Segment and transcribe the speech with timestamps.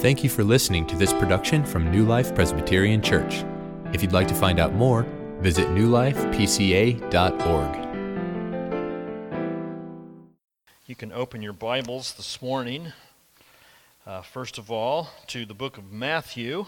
[0.00, 3.44] Thank you for listening to this production from New Life Presbyterian Church.
[3.92, 5.02] If you'd like to find out more,
[5.40, 7.04] visit newlifepca.org.
[10.86, 12.94] You can open your Bibles this morning,
[14.06, 16.64] uh, first of all, to the book of Matthew,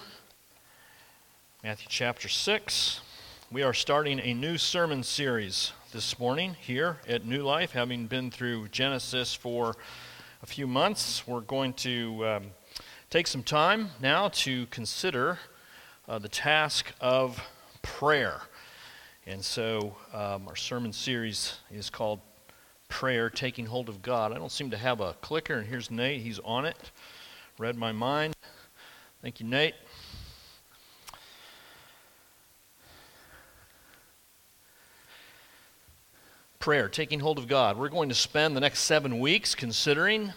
[1.65, 3.01] Matthew chapter 6.
[3.51, 8.31] We are starting a new sermon series this morning here at New Life, having been
[8.31, 9.75] through Genesis for
[10.43, 11.27] a few months.
[11.27, 12.43] We're going to um,
[13.13, 15.39] take some time now to consider
[16.09, 17.47] uh, the task of
[17.83, 18.41] prayer.
[19.27, 22.21] And so um, our sermon series is called
[22.89, 24.33] Prayer Taking Hold of God.
[24.33, 26.23] I don't seem to have a clicker, and here's Nate.
[26.23, 26.91] He's on it.
[27.59, 28.35] Read my mind.
[29.21, 29.75] Thank you, Nate.
[36.61, 37.77] Prayer, taking hold of God.
[37.77, 40.33] We're going to spend the next seven weeks considering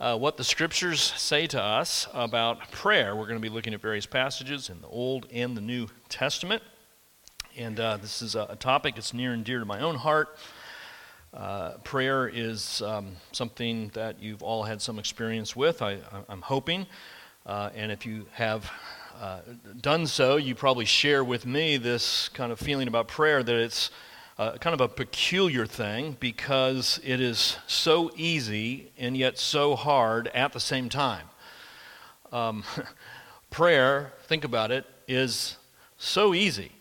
[0.00, 3.14] uh, what the scriptures say to us about prayer.
[3.14, 6.62] We're going to be looking at various passages in the Old and the New Testament.
[7.56, 10.38] And uh, this is a, topic that's near and dear to my own heart.
[11.34, 15.98] Uh, prayer is um, something that you've all had some experience with, I,
[16.30, 16.86] am hoping.
[17.44, 18.70] Uh, and if you have
[19.20, 19.40] uh,
[19.82, 23.90] done so, you probably share with me this kind of feeling about prayer that it's
[24.40, 30.28] uh, kind of a peculiar thing because it is so easy and yet so hard
[30.28, 31.26] at the same time.
[32.32, 32.64] Um,
[33.50, 35.58] prayer, think about it, is
[35.98, 36.72] so easy.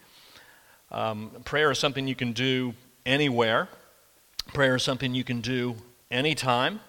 [0.89, 3.67] Um, prayer is something you can do anywhere.
[4.53, 5.75] Prayer is something you can do
[6.09, 6.79] anytime.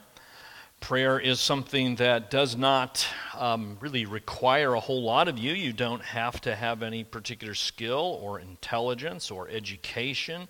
[0.81, 3.07] Prayer is something that does not
[3.39, 5.53] um, really require a whole lot of you.
[5.53, 10.49] You don't have to have any particular skill or intelligence or education.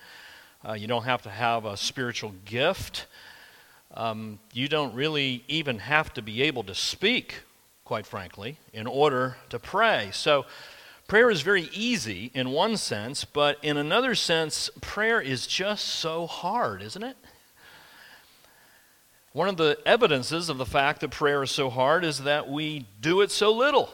[0.66, 3.06] Uh, you don't have to have a spiritual gift.
[3.94, 7.40] Um, you don't really even have to be able to speak,
[7.84, 10.10] quite frankly, in order to pray.
[10.12, 10.46] So,
[11.08, 16.28] prayer is very easy in one sense, but in another sense, prayer is just so
[16.28, 17.16] hard, isn't it?
[19.32, 22.86] One of the evidences of the fact that prayer is so hard is that we
[23.00, 23.88] do it so little.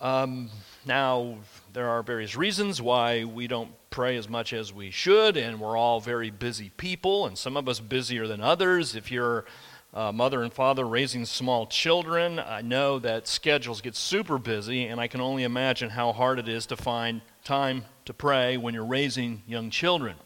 [0.00, 0.48] Um,
[0.86, 1.36] now,
[1.74, 5.76] there are various reasons why we don't pray as much as we should, and we're
[5.76, 8.96] all very busy people, and some of us busier than others.
[8.96, 9.44] If you're
[9.92, 15.02] a mother and father raising small children, I know that schedules get super busy, and
[15.02, 18.86] I can only imagine how hard it is to find time to pray when you're
[18.86, 20.16] raising young children.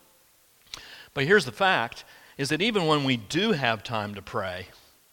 [1.14, 2.04] But here's the fact
[2.36, 4.68] is that even when we do have time to pray,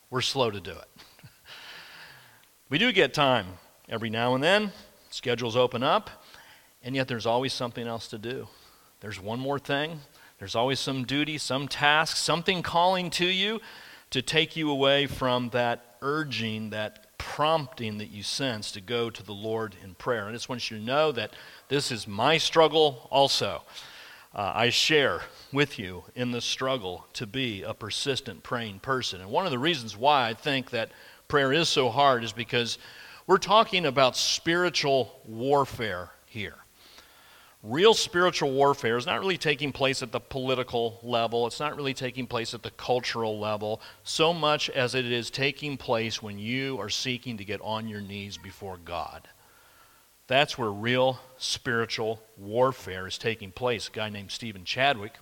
[0.10, 0.90] we're slow to do it.
[2.70, 3.48] we do get time
[3.88, 4.72] every now and then,
[5.10, 6.10] schedules open up,
[6.84, 8.48] and yet there's always something else to do.
[9.00, 10.00] There's one more thing,
[10.40, 13.62] there's always some duty, some task, something calling to you
[14.10, 19.24] to take you away from that urging, that prompting that you sense to go to
[19.24, 20.22] the Lord in prayer.
[20.22, 21.32] And I just want you to know that
[21.70, 23.64] this is my struggle also.
[24.36, 25.22] Uh, I share
[25.52, 29.22] with you in the struggle to be a persistent praying person.
[29.22, 30.92] And one of the reasons why I think that
[31.28, 32.80] prayer is so hard is because
[33.28, 36.56] we're talking about spiritual warfare here.
[37.62, 41.94] Real spiritual warfare is not really taking place at the political level, it's not really
[41.94, 46.78] taking place at the cultural level, so much as it is taking place when you
[46.80, 49.30] are seeking to get on your knees before God.
[50.34, 53.88] That's where real spiritual warfare is taking place.
[53.88, 55.14] A guy named Stephen Chadwick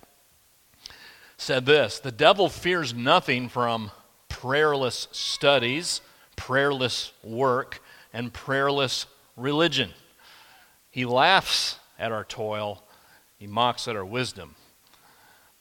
[1.36, 3.90] said this The devil fears nothing from
[4.30, 6.00] prayerless studies,
[6.34, 7.82] prayerless work,
[8.14, 9.04] and prayerless
[9.36, 9.90] religion.
[10.90, 12.82] He laughs at our toil,
[13.36, 14.54] he mocks at our wisdom,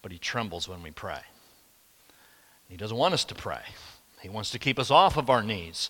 [0.01, 1.23] but he trembles when we pray.
[2.69, 3.63] He doesn't want us to pray,
[4.21, 5.89] he wants to keep us off of our knees.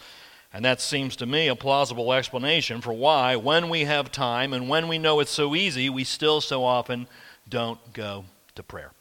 [0.53, 4.67] And that seems to me a plausible explanation for why, when we have time and
[4.67, 7.07] when we know it's so easy, we still so often
[7.47, 8.25] don't go
[8.55, 8.91] to prayer.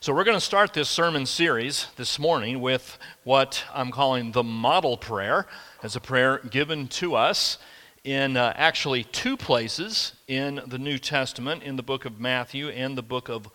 [0.00, 4.42] So, we're going to start this sermon series this morning with what I'm calling the
[4.42, 5.46] model prayer.
[5.82, 7.58] It's a prayer given to us
[8.02, 12.96] in uh, actually two places in the New Testament, in the book of Matthew and
[12.96, 13.48] the book of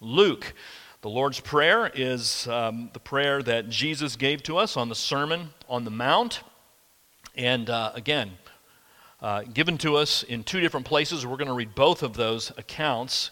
[0.00, 0.52] Luke.
[1.02, 5.50] The Lord's Prayer is um, the prayer that Jesus gave to us on the Sermon
[5.68, 6.42] on the Mount.
[7.34, 8.32] And uh, again,
[9.22, 11.24] uh, given to us in two different places.
[11.24, 13.30] We're going to read both of those accounts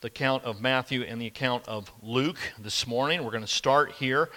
[0.00, 3.24] the account of Matthew and the account of Luke this morning.
[3.24, 4.28] We're going to start here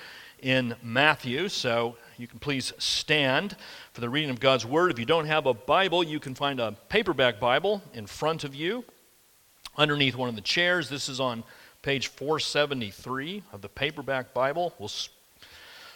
[0.42, 1.50] in Matthew.
[1.50, 3.58] So you can please stand
[3.92, 4.92] for the reading of God's Word.
[4.92, 8.56] If you don't have a Bible, you can find a paperback Bible in front of
[8.56, 8.86] you
[9.76, 10.88] underneath one of the chairs.
[10.88, 11.44] This is on
[11.82, 14.74] page 473 of the paperback Bible.
[14.80, 15.10] We'll s-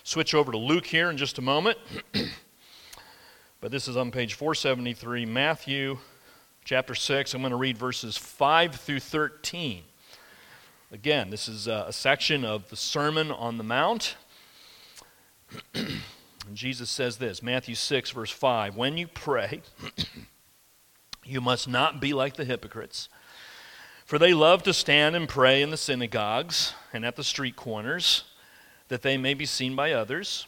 [0.04, 1.78] switch over to Luke here in just a moment.
[3.62, 6.00] But this is on page 473, Matthew
[6.66, 7.36] chapter 6.
[7.36, 9.84] I'm going to read verses 5 through 13.
[10.92, 14.16] Again, this is a section of the Sermon on the Mount.
[16.56, 19.62] Jesus says this Matthew 6, verse 5 When you pray,
[21.24, 23.10] you must not be like the hypocrites,
[24.06, 28.24] for they love to stand and pray in the synagogues and at the street corners,
[28.88, 30.48] that they may be seen by others.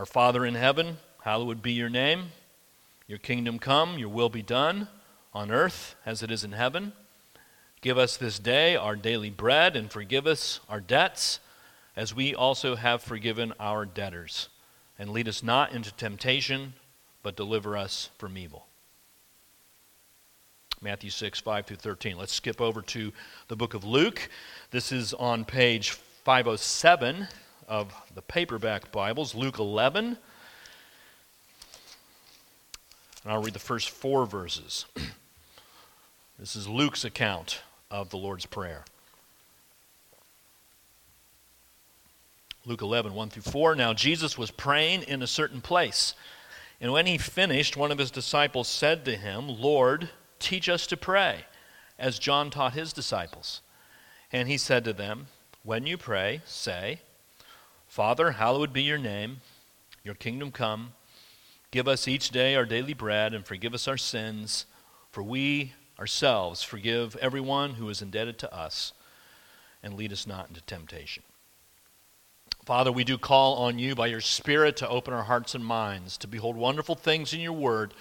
[0.00, 2.28] Our Father in heaven, hallowed be your name.
[3.06, 4.88] Your kingdom come, your will be done,
[5.34, 6.94] on earth as it is in heaven.
[7.82, 11.38] Give us this day our daily bread, and forgive us our debts,
[11.94, 14.48] as we also have forgiven our debtors
[14.98, 16.72] and lead us not into temptation,
[17.22, 18.68] but deliver us from evil.
[20.80, 22.16] Matthew 6, 5 through 13.
[22.16, 23.12] Let's skip over to
[23.48, 24.30] the book of Luke.
[24.70, 27.28] This is on page 507
[27.70, 30.18] of the paperback Bibles, Luke 11.
[33.22, 34.84] And I'll read the first four verses.
[36.38, 38.86] This is Luke's account of the Lord's Prayer.
[42.64, 43.74] Luke 11, 1 through 4.
[43.74, 46.14] Now Jesus was praying in a certain place.
[46.80, 50.08] And when he finished, one of his disciples said to him, Lord,
[50.38, 51.44] teach us to pray,
[51.98, 53.60] as John taught his disciples.
[54.32, 55.26] And he said to them,
[55.62, 57.00] When you pray, say,
[57.90, 59.40] Father, hallowed be your name,
[60.04, 60.92] your kingdom come.
[61.72, 64.64] Give us each day our daily bread, and forgive us our sins,
[65.10, 68.92] for we ourselves forgive everyone who is indebted to us,
[69.82, 71.24] and lead us not into temptation.
[72.64, 76.16] Father, we do call on you by your Spirit to open our hearts and minds,
[76.18, 77.92] to behold wonderful things in your word,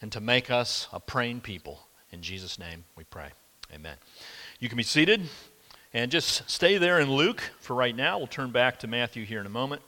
[0.00, 1.80] and to make us a praying people.
[2.10, 3.28] In Jesus' name we pray.
[3.74, 3.96] Amen.
[4.58, 5.28] You can be seated
[5.94, 8.18] and just stay there in Luke for right now.
[8.18, 9.80] We'll turn back to Matthew here in a moment.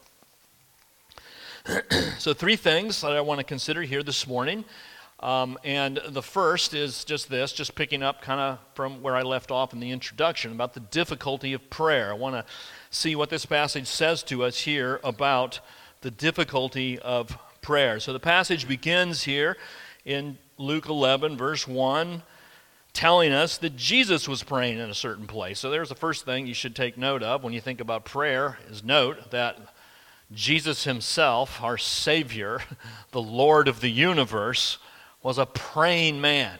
[2.18, 4.64] so, three things that I want to consider here this morning.
[5.18, 9.22] Um, and the first is just this, just picking up kind of from where I
[9.22, 12.10] left off in the introduction about the difficulty of prayer.
[12.10, 12.44] I want to
[12.90, 15.58] see what this passage says to us here about
[16.02, 17.98] the difficulty of prayer.
[17.98, 19.56] So the passage begins here
[20.04, 22.22] in Luke 11, verse 1,
[22.96, 25.58] telling us that Jesus was praying in a certain place.
[25.60, 28.58] So there's the first thing you should take note of when you think about prayer
[28.70, 29.58] is note that
[30.32, 32.62] Jesus himself, our Savior,
[33.10, 34.78] the Lord of the universe,
[35.22, 36.58] was a praying man.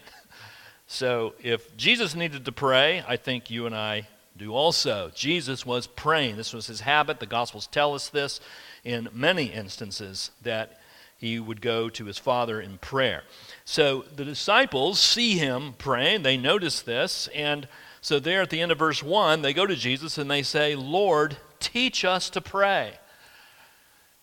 [0.86, 4.06] So if Jesus needed to pray, I think you and I
[4.36, 5.10] do also.
[5.14, 6.36] Jesus was praying.
[6.36, 7.18] This was his habit.
[7.18, 8.40] The Gospels tell us this
[8.84, 10.80] in many instances that
[11.18, 13.22] he would go to his Father in prayer.
[13.64, 16.22] So the disciples see him praying.
[16.22, 17.28] They notice this.
[17.34, 17.66] And
[18.00, 20.74] so there at the end of verse 1, they go to Jesus and they say,
[20.74, 22.92] Lord, teach us to pray.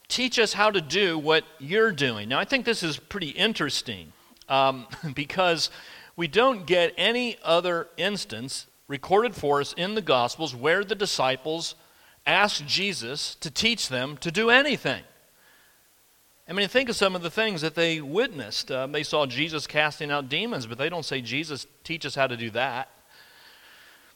[0.07, 2.29] Teach us how to do what you're doing.
[2.29, 4.13] Now, I think this is pretty interesting
[4.47, 4.85] um,
[5.15, 5.71] because
[6.15, 11.73] we don't get any other instance recorded for us in the Gospels where the disciples
[12.25, 15.03] asked Jesus to teach them to do anything.
[16.47, 18.69] I mean, think of some of the things that they witnessed.
[18.69, 22.27] Um, they saw Jesus casting out demons, but they don't say, Jesus, teach us how
[22.27, 22.89] to do that.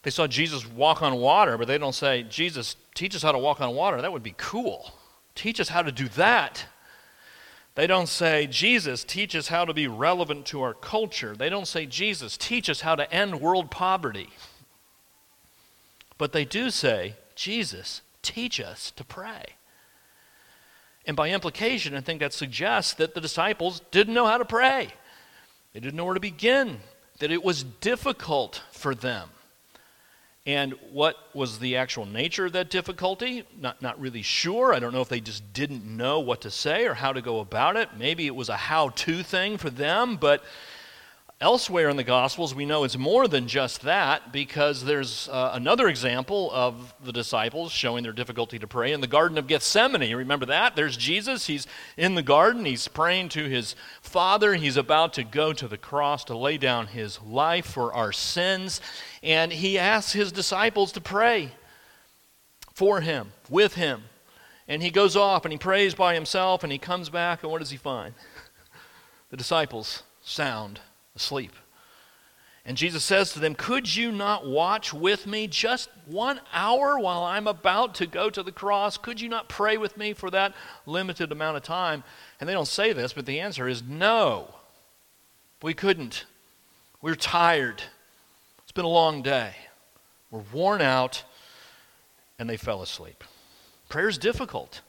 [0.04, 3.38] They saw Jesus walk on water, but they don't say, Jesus, teach us how to
[3.38, 4.02] walk on water.
[4.02, 4.94] That would be cool.
[5.36, 6.66] Teach us how to do that.
[7.76, 11.36] They don't say, Jesus, teach us how to be relevant to our culture.
[11.36, 14.30] They don't say, Jesus, teach us how to end world poverty.
[16.18, 19.44] But they do say, Jesus, teach us to pray.
[21.08, 24.90] And by implication, I think that suggests that the disciples didn't know how to pray.
[25.74, 26.82] They didn't know where to begin,
[27.20, 29.30] that it was difficult for them.
[30.46, 33.46] And what was the actual nature of that difficulty?
[33.60, 34.74] Not, not really sure.
[34.74, 37.40] I don't know if they just didn't know what to say or how to go
[37.40, 37.90] about it.
[37.98, 40.44] Maybe it was a how to thing for them, but
[41.40, 45.88] Elsewhere in the Gospels, we know it's more than just that because there's uh, another
[45.88, 50.16] example of the disciples showing their difficulty to pray in the Garden of Gethsemane.
[50.16, 50.76] Remember that?
[50.76, 51.46] There's Jesus.
[51.46, 52.66] He's in the garden.
[52.66, 54.56] He's praying to his Father.
[54.56, 58.82] He's about to go to the cross to lay down his life for our sins.
[59.22, 61.52] And he asks his disciples to pray
[62.74, 64.06] for him, with him.
[64.68, 67.60] And he goes off and he prays by himself and he comes back, and what
[67.60, 68.16] does he find?
[69.30, 70.80] the disciples sound
[71.18, 71.52] asleep.
[72.66, 77.24] And Jesus says to them, Could you not watch with me just one hour while
[77.24, 78.98] I'm about to go to the cross?
[78.98, 80.54] Could you not pray with me for that
[80.86, 82.04] limited amount of time?
[82.40, 84.54] And they don't say this, but the answer is no.
[85.62, 86.26] We couldn't.
[87.02, 87.82] We're tired.
[88.64, 89.56] It's been a long day.
[90.30, 91.24] We're worn out,
[92.38, 93.24] and they fell asleep.
[93.88, 94.82] Prayer is difficult.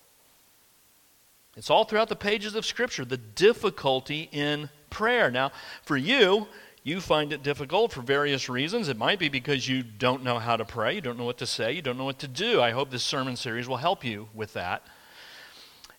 [1.56, 5.30] It's all throughout the pages of Scripture, the difficulty in prayer.
[5.30, 5.52] Now,
[5.82, 6.46] for you,
[6.82, 8.88] you find it difficult for various reasons.
[8.88, 11.46] It might be because you don't know how to pray, you don't know what to
[11.46, 12.60] say, you don't know what to do.
[12.60, 14.86] I hope this sermon series will help you with that.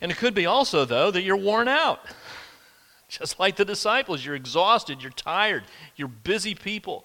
[0.00, 2.00] And it could be also, though, that you're worn out.
[3.08, 5.64] Just like the disciples, you're exhausted, you're tired,
[5.96, 7.04] you're busy people.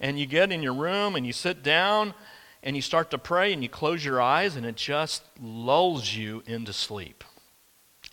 [0.00, 2.14] And you get in your room and you sit down
[2.62, 6.42] and you start to pray and you close your eyes and it just lulls you
[6.46, 7.22] into sleep.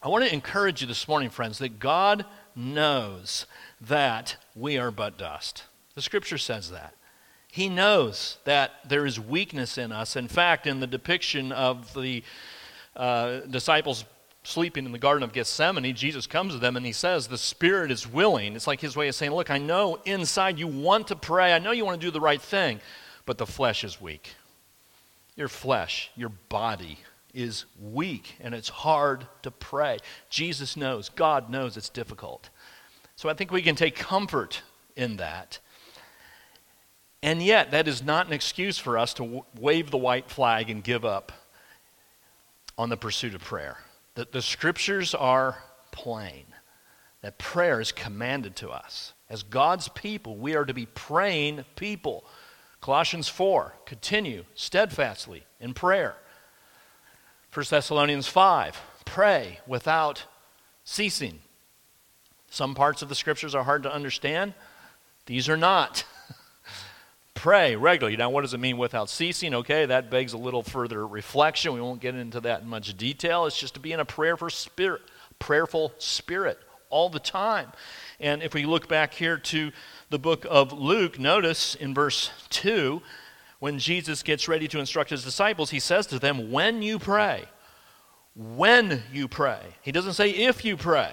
[0.01, 2.25] I want to encourage you this morning, friends, that God
[2.58, 3.46] knows
[3.80, 5.64] that we are but dust.
[5.96, 6.96] The scripture says that.
[7.50, 10.16] He knows that there is weakness in us.
[10.16, 12.24] In fact, in the depiction of the
[12.96, 14.06] uh, disciples
[14.44, 17.92] sleeping in the Garden of Gethsemane, Jesus comes to them and he says, The Spirit
[17.92, 18.56] is willing.
[18.56, 21.60] It's like his way of saying, Look, I know inside you want to pray, I
[21.60, 22.80] know you want to do the right thing,
[23.26, 24.30] but the flesh is weak.
[25.36, 27.00] Your flesh, your body
[27.38, 30.00] is weak, and it's hard to pray.
[30.27, 32.50] Jesus knows, God knows it's difficult.
[33.15, 34.63] So I think we can take comfort
[34.96, 35.60] in that.
[37.22, 40.72] And yet, that is not an excuse for us to w- wave the white flag
[40.72, 41.32] and give up
[42.75, 43.77] on the pursuit of prayer.
[44.15, 46.46] The, the scriptures are plain
[47.22, 49.13] that prayer is commanded to us.
[49.29, 52.25] As God's people, we are to be praying people.
[52.82, 56.15] Colossians 4 continue steadfastly in prayer.
[57.58, 60.26] 1 Thessalonians 5 pray without
[60.84, 61.40] ceasing.
[62.52, 64.54] Some parts of the scriptures are hard to understand,
[65.26, 66.06] these are not.
[67.34, 68.16] Pray regularly.
[68.16, 69.56] Now, what does it mean without ceasing?
[69.56, 71.74] Okay, that begs a little further reflection.
[71.74, 73.48] We won't get into that in much detail.
[73.48, 75.02] It's just to be in a prayerful spirit,
[75.40, 76.60] prayerful spirit
[76.92, 77.72] all the time.
[78.20, 79.72] And if we look back here to
[80.12, 83.02] the book of Luke, notice in verse 2,
[83.60, 87.46] when Jesus gets ready to instruct his disciples, he says to them, When you pray,
[88.36, 89.60] when you pray.
[89.82, 91.12] He doesn't say if you pray.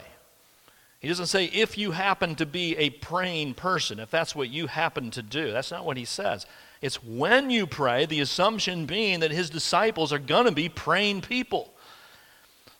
[1.00, 4.66] He doesn't say if you happen to be a praying person, if that's what you
[4.66, 5.50] happen to do.
[5.52, 6.46] That's not what he says.
[6.80, 11.22] It's when you pray, the assumption being that his disciples are going to be praying
[11.22, 11.72] people.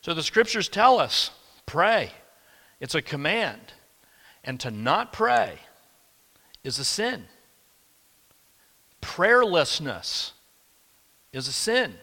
[0.03, 1.31] So the scriptures tell us
[1.65, 2.13] pray.
[2.81, 3.73] It's a command.
[4.43, 5.59] And to not pray
[6.63, 7.25] is a sin.
[9.05, 10.33] Prayerlessness
[11.33, 11.95] is a sin.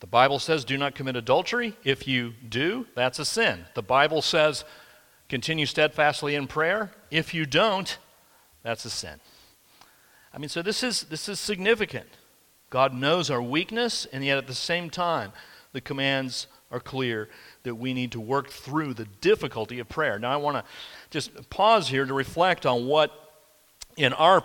[0.00, 1.76] The Bible says, do not commit adultery.
[1.82, 3.64] If you do, that's a sin.
[3.74, 4.64] The Bible says,
[5.28, 6.90] Continue steadfastly in prayer.
[7.10, 7.98] If you don't,
[8.62, 9.20] that's a sin.
[10.32, 12.08] I mean, so this is, this is significant.
[12.70, 15.32] God knows our weakness, and yet at the same time,
[15.72, 17.28] the commands are clear
[17.62, 20.18] that we need to work through the difficulty of prayer.
[20.18, 20.64] Now, I want to
[21.10, 23.12] just pause here to reflect on what
[23.96, 24.42] in our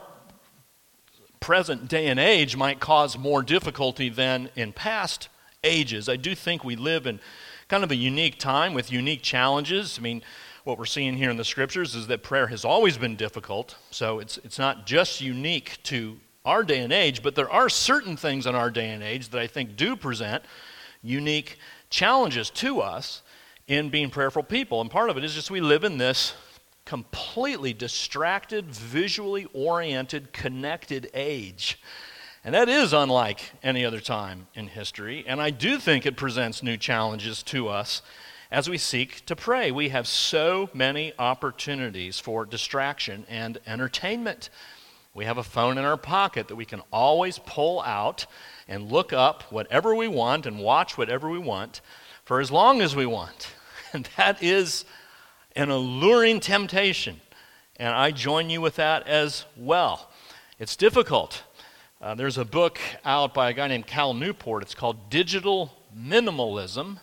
[1.44, 5.28] present day and age might cause more difficulty than in past
[5.62, 6.08] ages.
[6.08, 7.20] I do think we live in
[7.68, 9.98] kind of a unique time with unique challenges.
[10.00, 10.22] I mean,
[10.64, 13.76] what we're seeing here in the scriptures is that prayer has always been difficult.
[13.92, 18.16] So it's, it's not just unique to our day and age, but there are certain
[18.16, 20.46] things in our day and age that I think do present
[21.02, 21.58] unique
[21.90, 23.22] challenges to us
[23.68, 24.80] in being prayerful people.
[24.80, 26.36] And part of it is just we live in this
[26.86, 31.80] completely distracted, visually oriented, connected age.
[32.44, 35.24] And that is unlike any other time in history.
[35.25, 38.02] And I do think it presents new challenges to us
[38.52, 39.72] as we seek to pray.
[39.72, 44.50] We have so many opportunities for distraction and entertainment.
[45.13, 48.25] We have a phone in our pocket that we can always pull out
[48.68, 51.82] and look up whatever we want and watch whatever we want
[52.25, 53.48] for as long as we want.
[53.96, 54.86] And that is
[55.56, 57.22] an alluring temptation.
[57.78, 60.10] And I join you with that as well.
[60.60, 61.44] It's difficult.
[62.02, 64.64] Uh, there's a book out by a guy named Cal Newport.
[64.64, 67.00] It's called Digital Minimalism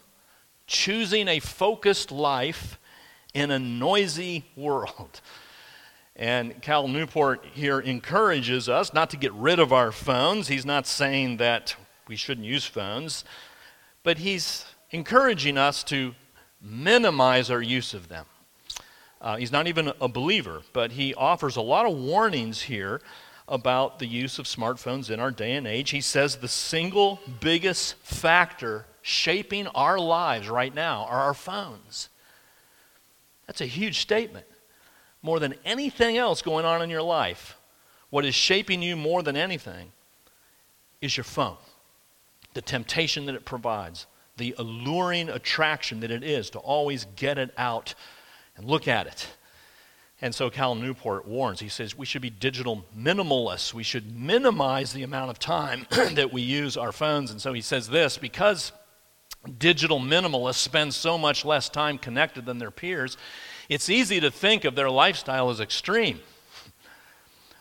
[0.70, 2.78] choosing a focused life
[3.34, 5.20] in a noisy world.
[6.14, 10.48] And Cal Newport here encourages us not to get rid of our phones.
[10.48, 11.74] He's not saying that
[12.06, 13.24] we shouldn't use phones,
[14.02, 16.14] but he's encouraging us to
[16.60, 18.26] minimize our use of them.
[19.20, 23.00] Uh, he's not even a believer, but he offers a lot of warnings here
[23.48, 25.90] about the use of smartphones in our day and age.
[25.90, 32.08] He says the single biggest factor shaping our lives right now are our phones.
[33.46, 34.46] That's a huge statement.
[35.22, 37.58] More than anything else going on in your life,
[38.08, 39.92] what is shaping you more than anything
[41.00, 41.56] is your phone.
[42.54, 47.52] The temptation that it provides, the alluring attraction that it is to always get it
[47.58, 47.94] out
[48.60, 49.26] and look at it.
[50.22, 51.60] And so Cal Newport warns.
[51.60, 53.72] He says we should be digital minimalists.
[53.72, 57.30] We should minimize the amount of time that we use our phones.
[57.30, 58.72] And so he says this because
[59.58, 63.16] digital minimalists spend so much less time connected than their peers,
[63.70, 66.20] it's easy to think of their lifestyle as extreme.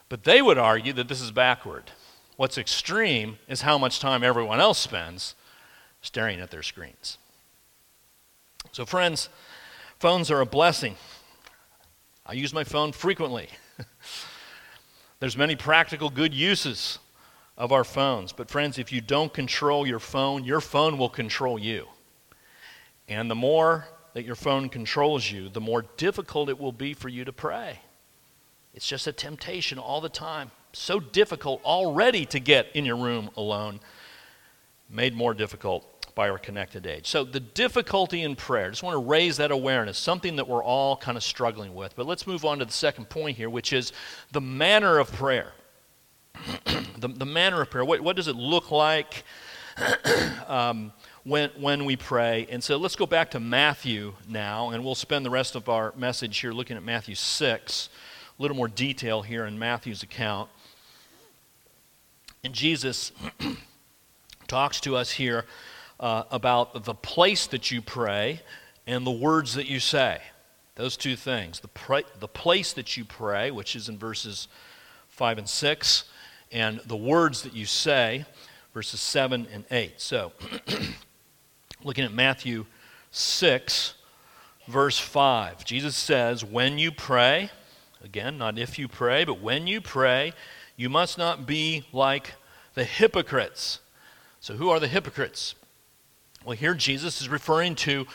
[0.09, 1.91] But they would argue that this is backward.
[2.35, 5.35] What's extreme is how much time everyone else spends
[6.01, 7.17] staring at their screens.
[8.71, 9.29] So, friends,
[9.99, 10.95] phones are a blessing.
[12.25, 13.49] I use my phone frequently.
[15.19, 16.99] There's many practical good uses
[17.57, 18.31] of our phones.
[18.31, 21.87] But friends, if you don't control your phone, your phone will control you.
[23.09, 27.09] And the more that your phone controls you, the more difficult it will be for
[27.09, 27.79] you to pray.
[28.73, 30.51] It's just a temptation all the time.
[30.71, 33.79] So difficult already to get in your room alone,
[34.89, 35.85] made more difficult
[36.19, 37.07] by our connected age.
[37.07, 40.61] So, the difficulty in prayer, I just want to raise that awareness, something that we're
[40.61, 41.95] all kind of struggling with.
[41.95, 43.93] But let's move on to the second point here, which is
[44.33, 45.53] the manner of prayer.
[46.97, 47.85] the, the manner of prayer.
[47.85, 49.23] What, what does it look like
[50.49, 50.91] um,
[51.23, 52.47] when, when we pray?
[52.49, 55.93] And so let's go back to Matthew now, and we'll spend the rest of our
[55.95, 57.89] message here looking at Matthew 6.
[58.37, 60.49] A little more detail here in Matthew's account.
[62.43, 63.13] And Jesus
[64.49, 65.45] talks to us here
[65.99, 68.41] uh, about the place that you pray
[68.87, 70.21] and the words that you say.
[70.75, 71.59] Those two things.
[71.59, 74.47] The, the place that you pray, which is in verses
[75.09, 76.03] 5 and 6,
[76.51, 78.25] and the words that you say,
[78.73, 79.99] verses 7 and 8.
[79.99, 80.31] So,
[81.83, 82.65] looking at Matthew
[83.11, 83.93] 6,
[84.67, 87.49] verse 5, Jesus says, When you pray,
[88.03, 90.33] again, not if you pray, but when you pray,
[90.77, 92.35] you must not be like
[92.73, 93.79] the hypocrites.
[94.39, 95.55] So, who are the hypocrites?
[96.45, 98.07] Well, here Jesus is referring to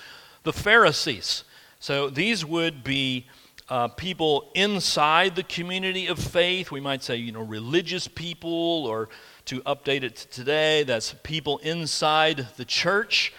[0.44, 1.44] the Pharisees.
[1.78, 3.26] So these would be
[3.68, 6.70] uh, people inside the community of faith.
[6.70, 9.10] We might say, you know, religious people, or
[9.44, 13.34] to update it to today, that's people inside the church.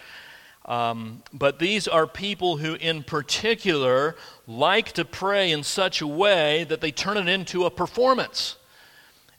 [0.65, 4.15] Um, but these are people who, in particular,
[4.47, 8.57] like to pray in such a way that they turn it into a performance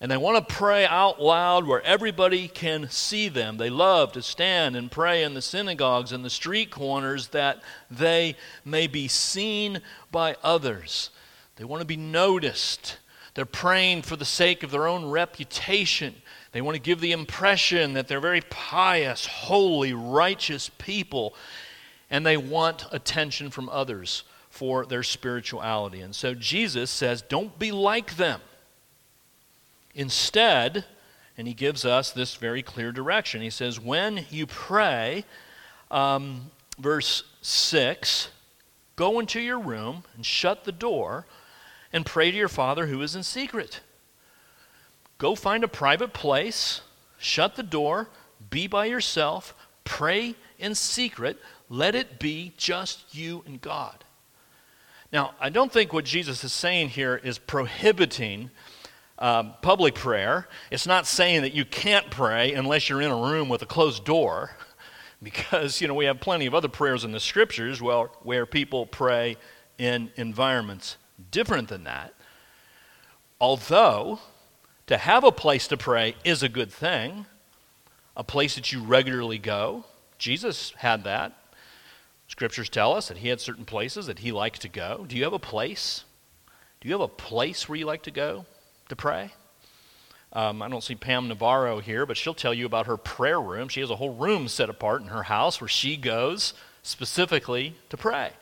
[0.00, 3.56] and they want to pray out loud where everybody can see them.
[3.56, 8.36] They love to stand and pray in the synagogues and the street corners that they
[8.64, 9.80] may be seen
[10.12, 11.10] by others.
[11.56, 12.98] They want to be noticed.
[13.34, 16.14] They're praying for the sake of their own reputation.
[16.52, 21.34] They want to give the impression that they're very pious, holy, righteous people,
[22.10, 26.00] and they want attention from others for their spirituality.
[26.00, 28.40] And so Jesus says, Don't be like them.
[29.96, 30.84] Instead,
[31.38, 33.40] and he gives us this very clear direction.
[33.40, 35.24] He says, When you pray,
[35.90, 38.28] um, verse 6,
[38.94, 41.26] go into your room and shut the door
[41.94, 43.80] and pray to your Father who is in secret.
[45.16, 46.82] Go find a private place,
[47.16, 48.08] shut the door,
[48.50, 49.54] be by yourself,
[49.84, 51.38] pray in secret.
[51.70, 54.04] Let it be just you and God.
[55.10, 58.50] Now, I don't think what Jesus is saying here is prohibiting
[59.18, 60.48] um, public prayer.
[60.70, 64.04] It's not saying that you can't pray unless you're in a room with a closed
[64.04, 64.52] door,
[65.22, 68.86] because you know we have plenty of other prayers in the scriptures where, where people
[68.86, 69.36] pray
[69.78, 70.96] in environments
[71.30, 72.14] different than that.
[73.40, 74.20] Although
[74.86, 77.26] to have a place to pray is a good thing,
[78.16, 79.84] a place that you regularly go.
[80.18, 81.32] Jesus had that.
[82.28, 85.04] Scriptures tell us that he had certain places that he liked to go.
[85.06, 86.04] Do you have a place?
[86.80, 88.46] Do you have a place where you like to go?
[88.88, 89.32] To pray.
[90.32, 93.68] Um, I don't see Pam Navarro here, but she'll tell you about her prayer room.
[93.68, 97.96] She has a whole room set apart in her house where she goes specifically to
[97.96, 98.32] pray.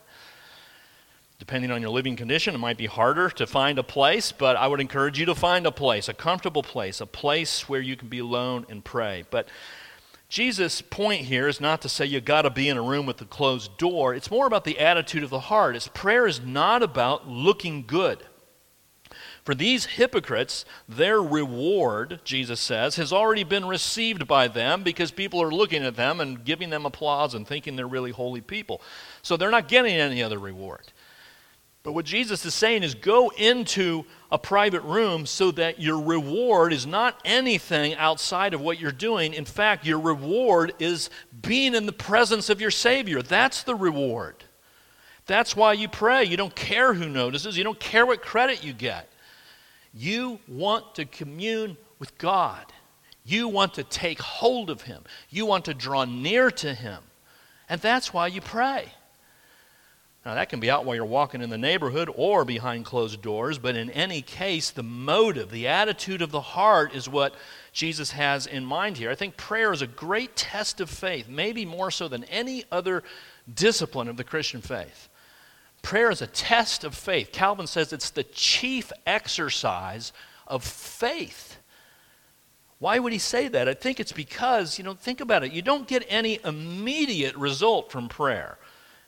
[1.38, 4.66] Depending on your living condition, it might be harder to find a place, but I
[4.66, 8.08] would encourage you to find a place, a comfortable place, a place where you can
[8.08, 9.24] be alone and pray.
[9.30, 9.48] But
[10.28, 13.20] Jesus' point here is not to say you got to be in a room with
[13.20, 14.14] a closed door.
[14.14, 15.76] It's more about the attitude of the heart.
[15.76, 18.24] It's prayer is not about looking good.
[19.44, 25.42] For these hypocrites, their reward, Jesus says, has already been received by them because people
[25.42, 28.80] are looking at them and giving them applause and thinking they're really holy people.
[29.20, 30.92] So they're not getting any other reward.
[31.82, 36.72] But what Jesus is saying is go into a private room so that your reward
[36.72, 39.34] is not anything outside of what you're doing.
[39.34, 41.10] In fact, your reward is
[41.42, 43.20] being in the presence of your Savior.
[43.20, 44.36] That's the reward.
[45.26, 46.24] That's why you pray.
[46.24, 49.10] You don't care who notices, you don't care what credit you get.
[49.94, 52.64] You want to commune with God.
[53.24, 55.02] You want to take hold of Him.
[55.30, 56.98] You want to draw near to Him.
[57.68, 58.92] And that's why you pray.
[60.24, 63.58] Now, that can be out while you're walking in the neighborhood or behind closed doors,
[63.58, 67.34] but in any case, the motive, the attitude of the heart is what
[67.72, 69.10] Jesus has in mind here.
[69.10, 73.02] I think prayer is a great test of faith, maybe more so than any other
[73.54, 75.10] discipline of the Christian faith.
[75.84, 77.30] Prayer is a test of faith.
[77.30, 80.14] Calvin says it's the chief exercise
[80.46, 81.58] of faith.
[82.78, 83.68] Why would he say that?
[83.68, 85.52] I think it's because, you know, think about it.
[85.52, 88.56] You don't get any immediate result from prayer.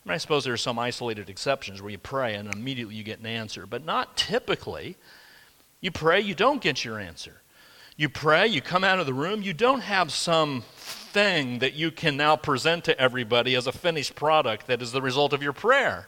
[0.05, 3.21] And I suppose there are some isolated exceptions where you pray and immediately you get
[3.21, 4.97] an answer, but not typically.
[5.81, 7.41] You pray, you don't get your answer.
[7.97, 11.91] You pray, you come out of the room, you don't have some thing that you
[11.91, 15.55] can now present to everybody as a finished product that is the result of your
[15.55, 16.07] prayer.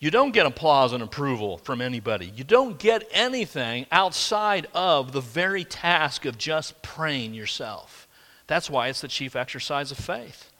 [0.00, 2.32] You don't get applause and approval from anybody.
[2.34, 8.08] You don't get anything outside of the very task of just praying yourself.
[8.46, 10.50] That's why it's the chief exercise of faith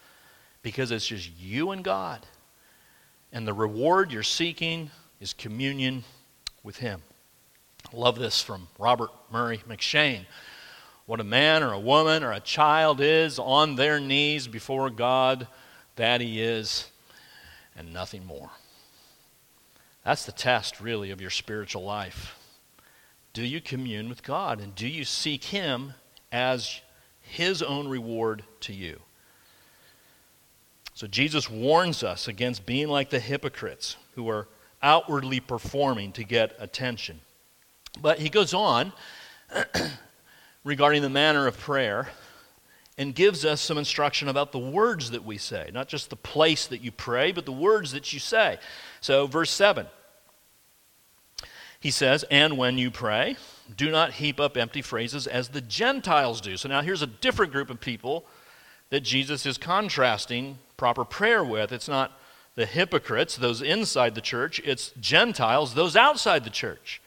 [0.61, 2.23] because it's just you and God.
[3.33, 6.03] And the reward you're seeking is communion
[6.61, 7.01] with Him.
[7.91, 10.25] I love this from Robert Murray M'Cheyne.
[11.07, 15.47] What a man or a woman or a child is on their knees before God,
[15.95, 16.89] that he is,
[17.75, 18.51] and nothing more.
[20.03, 22.37] That's the test, really, of your spiritual life.
[23.33, 25.93] Do you commune with God and do you seek Him
[26.31, 26.81] as
[27.21, 29.01] His own reward to you?
[30.93, 34.47] So Jesus warns us against being like the hypocrites who are
[34.83, 37.21] outwardly performing to get attention.
[37.99, 38.93] But he goes on
[40.63, 42.09] regarding the manner of prayer
[43.01, 46.67] and gives us some instruction about the words that we say, not just the place
[46.67, 48.59] that you pray, but the words that you say.
[48.99, 49.87] So, verse 7,
[51.79, 53.37] he says, And when you pray,
[53.75, 56.55] do not heap up empty phrases as the Gentiles do.
[56.57, 58.23] So, now here's a different group of people
[58.91, 61.71] that Jesus is contrasting proper prayer with.
[61.71, 62.11] It's not
[62.53, 67.01] the hypocrites, those inside the church, it's Gentiles, those outside the church.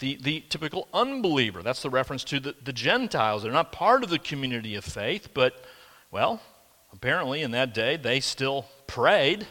[0.00, 3.42] The, the typical unbeliever, that's the reference to the, the Gentiles.
[3.42, 5.64] They're not part of the community of faith, but,
[6.10, 6.40] well,
[6.92, 9.46] apparently in that day they still prayed.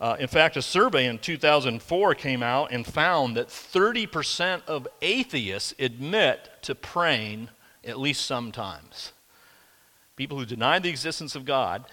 [0.00, 5.74] Uh, in fact, a survey in 2004 came out and found that 30% of atheists
[5.78, 7.48] admit to praying
[7.84, 9.12] at least sometimes.
[10.16, 11.84] People who deny the existence of God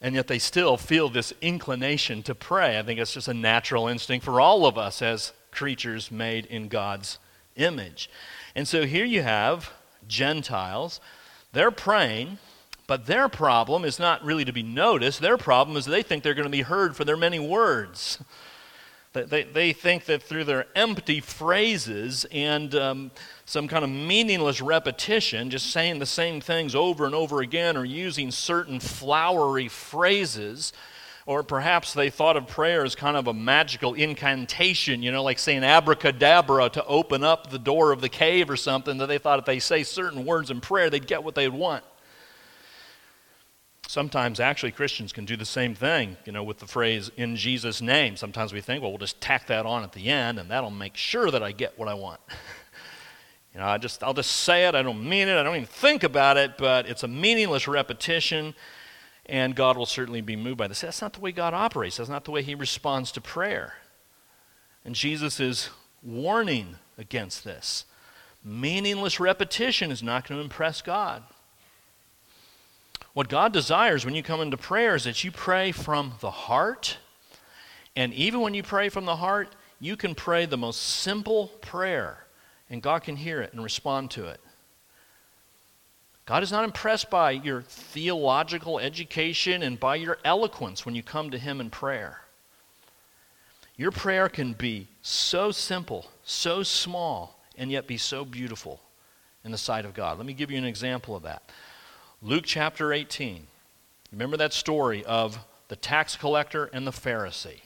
[0.00, 2.78] and yet they still feel this inclination to pray.
[2.78, 6.68] I think it's just a natural instinct for all of us as creatures made in
[6.68, 7.18] God's
[7.56, 8.08] image.
[8.54, 9.72] And so here you have
[10.06, 11.00] Gentiles,
[11.52, 12.38] they're praying,
[12.86, 15.20] but their problem is not really to be noticed.
[15.20, 18.18] Their problem is they think they're going to be heard for their many words.
[19.12, 23.10] They, they think that through their empty phrases and um,
[23.46, 27.84] some kind of meaningless repetition, just saying the same things over and over again, or
[27.84, 30.72] using certain flowery phrases,
[31.28, 35.38] or perhaps they thought of prayer as kind of a magical incantation, you know, like
[35.38, 39.38] saying abracadabra to open up the door of the cave or something, that they thought
[39.38, 41.84] if they say certain words in prayer, they'd get what they'd want.
[43.86, 47.82] Sometimes, actually, Christians can do the same thing, you know, with the phrase in Jesus'
[47.82, 48.16] name.
[48.16, 50.96] Sometimes we think, well, we'll just tack that on at the end, and that'll make
[50.96, 52.20] sure that I get what I want.
[53.52, 54.74] you know, I just, I'll just say it.
[54.74, 55.36] I don't mean it.
[55.36, 58.54] I don't even think about it, but it's a meaningless repetition,
[59.28, 60.80] and God will certainly be moved by this.
[60.80, 61.98] That's not the way God operates.
[61.98, 63.74] That's not the way He responds to prayer.
[64.84, 65.70] And Jesus is
[66.02, 67.84] warning against this.
[68.44, 71.22] Meaningless repetition is not going to impress God.
[73.12, 76.98] What God desires when you come into prayer is that you pray from the heart.
[77.96, 82.26] And even when you pray from the heart, you can pray the most simple prayer,
[82.70, 84.40] and God can hear it and respond to it.
[86.28, 91.30] God is not impressed by your theological education and by your eloquence when you come
[91.30, 92.20] to Him in prayer.
[93.78, 98.78] Your prayer can be so simple, so small, and yet be so beautiful
[99.42, 100.18] in the sight of God.
[100.18, 101.50] Let me give you an example of that.
[102.20, 103.46] Luke chapter 18.
[104.12, 105.38] Remember that story of
[105.68, 107.62] the tax collector and the Pharisee.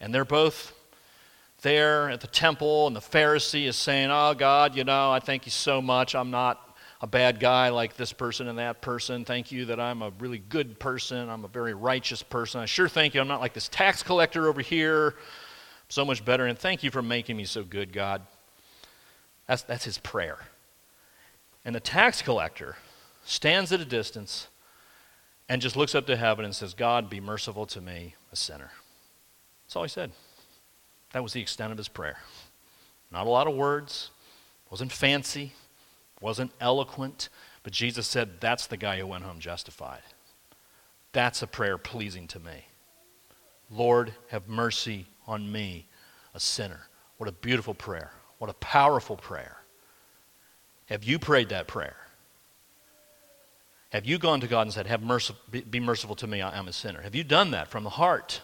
[0.00, 0.72] And they're both
[1.62, 5.46] there at the temple, and the Pharisee is saying, Oh, God, you know, I thank
[5.46, 6.16] you so much.
[6.16, 6.73] I'm not
[7.04, 9.26] a bad guy like this person and that person.
[9.26, 11.28] Thank you that I'm a really good person.
[11.28, 12.62] I'm a very righteous person.
[12.62, 13.20] I sure thank you.
[13.20, 15.08] I'm not like this tax collector over here.
[15.08, 16.46] I'm so much better.
[16.46, 18.22] And thank you for making me so good, God.
[19.46, 20.38] That's, that's his prayer.
[21.66, 22.76] And the tax collector
[23.26, 24.48] stands at a distance
[25.46, 28.70] and just looks up to heaven and says, God, be merciful to me, a sinner.
[29.66, 30.10] That's all he said.
[31.12, 32.16] That was the extent of his prayer.
[33.12, 34.08] Not a lot of words,
[34.70, 35.52] wasn't fancy,
[36.24, 37.28] wasn't eloquent,
[37.62, 40.00] but Jesus said, That's the guy who went home justified.
[41.12, 42.64] That's a prayer pleasing to me.
[43.70, 45.86] Lord, have mercy on me,
[46.32, 46.80] a sinner.
[47.18, 48.10] What a beautiful prayer.
[48.38, 49.58] What a powerful prayer.
[50.86, 51.96] Have you prayed that prayer?
[53.90, 56.68] Have you gone to God and said, Have mercy, Be merciful to me, I am
[56.68, 57.02] a sinner?
[57.02, 58.40] Have you done that from the heart?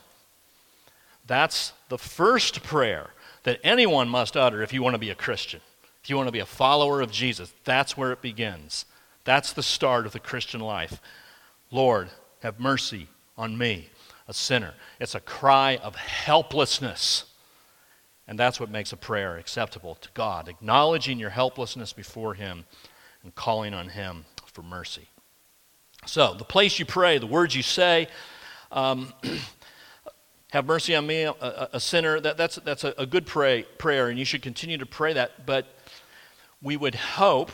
[1.26, 3.10] That's the first prayer
[3.44, 5.62] that anyone must utter if you want to be a Christian,
[6.02, 7.52] if you want to be a follower of Jesus.
[7.64, 8.86] That's where it begins.
[9.24, 11.00] That's the start of the Christian life.
[11.70, 12.08] Lord,
[12.42, 13.90] have mercy on me,
[14.26, 14.74] a sinner.
[14.98, 17.24] It's a cry of helplessness.
[18.26, 22.64] And that's what makes a prayer acceptable to God, acknowledging your helplessness before Him
[23.22, 25.08] and calling on Him for mercy.
[26.06, 28.08] So, the place you pray, the words you say,
[28.72, 29.12] um,
[30.52, 34.08] have mercy on me, a, a sinner, that, that's, that's a, a good pray, prayer,
[34.08, 35.44] and you should continue to pray that.
[35.44, 35.66] But
[36.62, 37.50] we would hope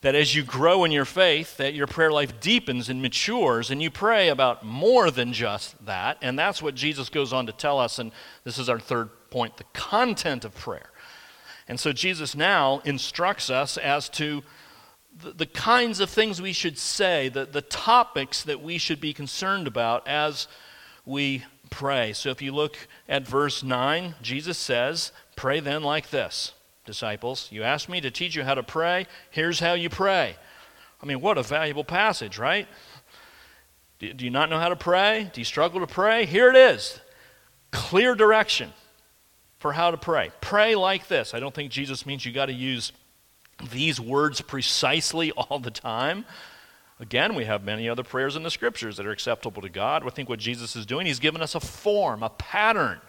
[0.00, 3.80] that as you grow in your faith, that your prayer life deepens and matures, and
[3.80, 6.18] you pray about more than just that.
[6.20, 8.12] And that's what Jesus goes on to tell us, and
[8.44, 10.90] this is our third point the content of prayer.
[11.68, 14.42] And so Jesus now instructs us as to
[15.22, 19.14] the, the kinds of things we should say, the, the topics that we should be
[19.14, 20.48] concerned about as
[21.06, 22.12] we pray.
[22.12, 22.76] So if you look
[23.08, 26.52] at verse 9, Jesus says, Pray then like this
[26.84, 27.48] disciples.
[27.50, 29.06] You asked me to teach you how to pray.
[29.30, 30.36] Here's how you pray.
[31.02, 32.66] I mean, what a valuable passage, right?
[33.98, 35.30] Do, you not know how to pray?
[35.32, 36.26] Do you struggle to pray?
[36.26, 37.00] Here it is
[37.70, 38.72] clear direction
[39.58, 40.30] for how to pray.
[40.40, 41.34] Pray like this.
[41.34, 42.92] I don't think Jesus means you got to use
[43.70, 46.24] these words precisely all the time.
[47.00, 50.06] Again, we have many other prayers in the scriptures that are acceptable to God.
[50.06, 53.00] I think what Jesus is doing, he's given us a form, a pattern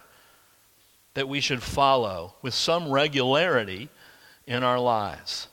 [1.16, 3.88] that we should follow with some regularity
[4.46, 5.48] in our lives.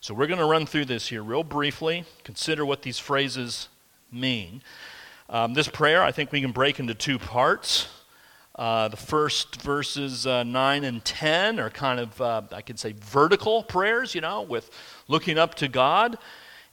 [0.00, 3.68] So we're going to run through this here real briefly, consider what these phrases
[4.10, 4.62] mean.
[5.28, 7.88] Um, this prayer, I think we can break into two parts.
[8.54, 12.94] Uh, the first verses uh, 9 and 10 are kind of, uh, I could say,
[12.98, 14.70] vertical prayers, you know, with
[15.06, 16.16] looking up to God.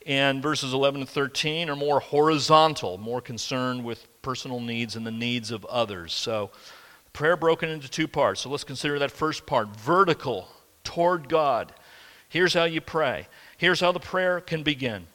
[0.05, 5.11] And verses 11 and 13 are more horizontal, more concerned with personal needs and the
[5.11, 6.13] needs of others.
[6.13, 6.51] So
[7.13, 8.41] Prayer broken into two parts.
[8.41, 10.47] So let's consider that first part vertical
[10.83, 11.73] toward God.
[12.29, 13.27] Here's how you pray.
[13.57, 15.07] Here's how the prayer can begin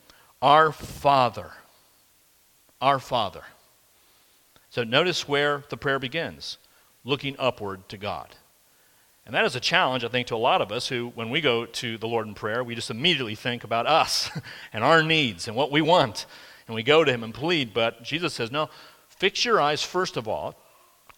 [0.42, 1.52] Our Father.
[2.80, 3.42] Our Father.
[4.68, 6.58] So notice where the prayer begins
[7.04, 8.34] looking upward to God.
[9.24, 11.40] And that is a challenge, I think, to a lot of us who, when we
[11.40, 14.30] go to the Lord in prayer, we just immediately think about us
[14.72, 16.26] and our needs and what we want.
[16.66, 17.72] And we go to Him and plead.
[17.72, 18.68] But Jesus says, no,
[19.08, 20.54] fix your eyes, first of all,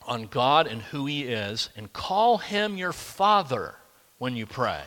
[0.09, 3.77] on God and who He is and call Him your Father
[4.19, 4.83] when you pray.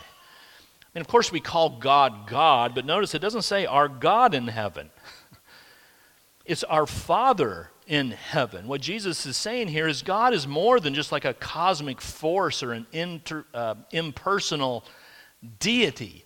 [0.94, 4.48] And of course, we call God God, but notice it doesn't say our God in
[4.48, 4.90] heaven.
[6.44, 8.68] It's our Father in heaven.
[8.68, 12.64] What Jesus is saying here is God is more than just like a cosmic force
[12.64, 14.84] or an inter, uh, impersonal
[15.60, 16.26] deity.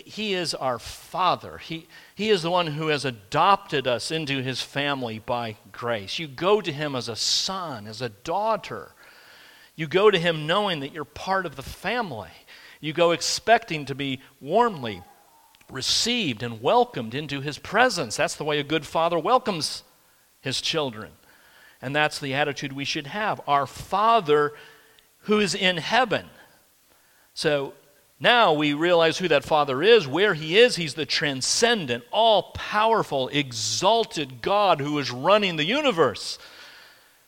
[0.00, 1.58] He is our Father.
[1.58, 6.18] He, he is the one who has adopted us into His family by grace.
[6.18, 8.92] You go to Him as a son, as a daughter.
[9.76, 12.30] You go to Him knowing that you're part of the family.
[12.80, 15.02] You go expecting to be warmly
[15.70, 18.16] received and welcomed into His presence.
[18.16, 19.82] That's the way a good father welcomes
[20.44, 21.10] his children.
[21.80, 23.40] And that's the attitude we should have.
[23.48, 24.52] Our Father
[25.20, 26.26] who is in heaven.
[27.32, 27.72] So
[28.24, 30.76] now we realize who that Father is, where He is.
[30.76, 36.38] He's the transcendent, all powerful, exalted God who is running the universe.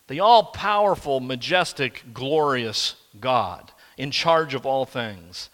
[0.09, 5.51] The all powerful, majestic, glorious God in charge of all things.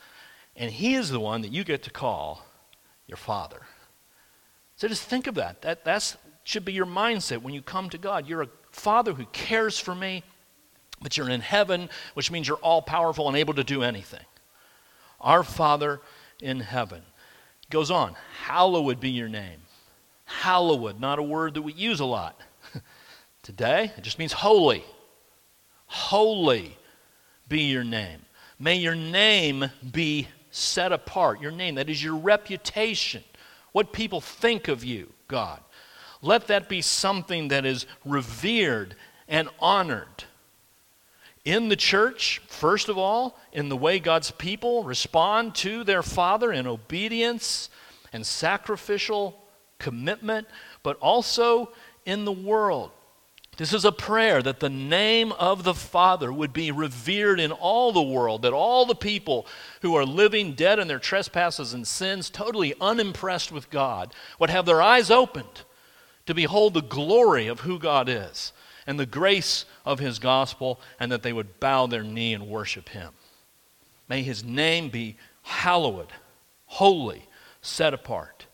[0.57, 2.46] And He is the one that you get to call
[3.09, 3.62] your Father.
[4.76, 5.62] So just think of that.
[5.62, 8.28] That that's, should be your mindset when you come to God.
[8.28, 10.22] You're a Father who cares for me,
[11.00, 14.24] but you're in heaven, which means you're all powerful and able to do anything.
[15.22, 16.00] Our Father
[16.40, 17.02] in heaven.
[17.70, 19.61] goes on, hallowed be your name.
[20.24, 22.40] Hallowed, not a word that we use a lot.
[23.42, 24.85] Today, it just means holy.
[25.87, 26.76] Holy
[27.48, 28.20] be your name.
[28.58, 31.40] May your name be set apart.
[31.40, 33.24] Your name, that is your reputation.
[33.72, 35.61] What people think of you, God.
[36.20, 38.94] Let that be something that is revered
[39.26, 40.24] and honored
[41.44, 46.52] in the church, first of all, in the way God's people respond to their Father
[46.52, 47.68] in obedience
[48.12, 49.42] and sacrificial
[49.78, 50.46] commitment,
[50.83, 51.72] but also
[52.07, 52.90] in the world.
[53.59, 57.92] This is a prayer that the name of the Father would be revered in all
[57.92, 59.46] the world, that all the people
[59.83, 64.64] who are living dead in their trespasses and sins, totally unimpressed with God, would have
[64.64, 65.62] their eyes opened
[66.26, 68.52] to behold the glory of who God is
[68.86, 72.88] and the grace of His gospel, and that they would bow their knee and worship
[72.90, 73.12] Him.
[74.08, 76.12] May His name be hallowed,
[76.66, 77.26] holy,
[77.60, 78.46] set apart.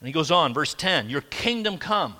[0.00, 2.16] And he goes on, verse 10 Your kingdom come.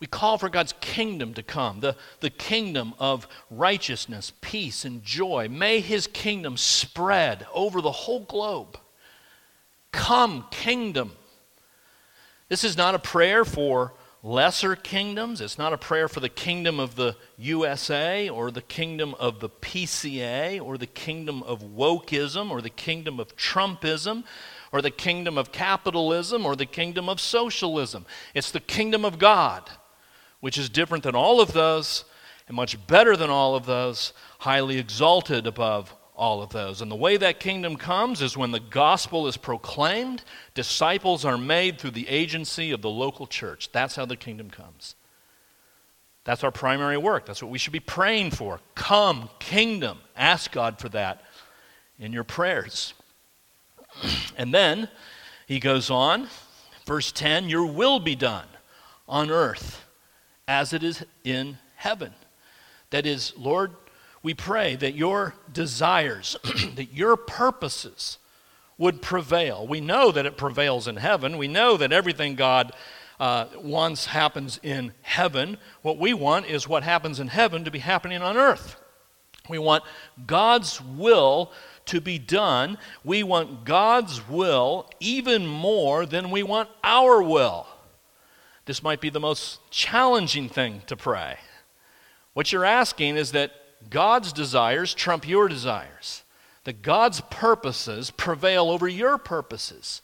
[0.00, 5.46] We call for God's kingdom to come, the, the kingdom of righteousness, peace, and joy.
[5.48, 8.76] May his kingdom spread over the whole globe.
[9.92, 11.12] Come, kingdom.
[12.48, 13.92] This is not a prayer for
[14.22, 15.40] lesser kingdoms.
[15.40, 19.48] It's not a prayer for the kingdom of the USA or the kingdom of the
[19.48, 24.24] PCA or the kingdom of wokeism or the kingdom of Trumpism
[24.70, 28.06] or the kingdom of capitalism or the kingdom of socialism.
[28.34, 29.68] It's the kingdom of God
[30.40, 32.04] which is different than all of those
[32.48, 36.82] and much better than all of those, highly exalted above all of those.
[36.82, 40.22] And the way that kingdom comes is when the gospel is proclaimed,
[40.54, 43.70] disciples are made through the agency of the local church.
[43.72, 44.94] That's how the kingdom comes.
[46.24, 47.26] That's our primary work.
[47.26, 48.60] That's what we should be praying for.
[48.74, 49.98] Come, kingdom.
[50.16, 51.22] Ask God for that
[51.98, 52.94] in your prayers.
[54.38, 54.88] And then
[55.46, 56.26] he goes on,
[56.86, 58.46] verse 10 Your will be done
[59.06, 59.84] on earth
[60.48, 62.14] as it is in heaven.
[62.90, 63.72] That is, Lord,
[64.22, 66.36] we pray that your desires,
[66.74, 68.18] that your purposes
[68.78, 69.66] would prevail.
[69.66, 71.38] We know that it prevails in heaven.
[71.38, 72.72] We know that everything God
[73.20, 75.58] uh, wants happens in heaven.
[75.82, 78.76] What we want is what happens in heaven to be happening on earth.
[79.48, 79.84] We want
[80.26, 81.52] God's will
[81.86, 82.78] to be done.
[83.04, 87.66] We want God's will even more than we want our will.
[88.66, 91.38] This might be the most challenging thing to pray.
[92.34, 93.52] What you're asking is that
[93.90, 96.22] God's desires trump your desires,
[96.64, 100.02] that God's purposes prevail over your purposes.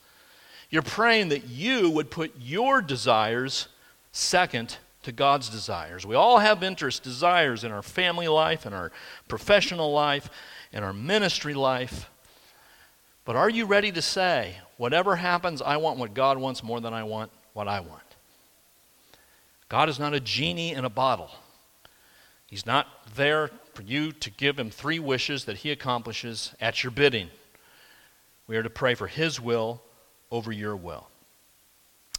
[0.70, 3.68] You're praying that you would put your desires
[4.12, 6.04] second to God's desires.
[6.04, 8.92] We all have interests, desires in our family life, in our
[9.28, 10.28] professional life,
[10.72, 12.10] in our ministry life.
[13.24, 16.92] But are you ready to say, whatever happens, I want what God wants more than
[16.92, 18.02] I want what I want?
[19.68, 21.30] God is not a genie in a bottle.
[22.46, 26.90] He's not there for you to give him three wishes that he accomplishes at your
[26.90, 27.30] bidding.
[28.48, 29.80] We are to pray for his will
[30.32, 31.06] over your will.